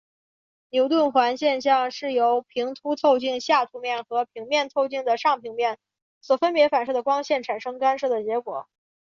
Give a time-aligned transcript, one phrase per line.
[0.71, 5.77] 牛顿环现象是由平凸透镜下凸面和平面透镜的上平面
[6.21, 8.67] 所分别反射的光线产生干涉的结果。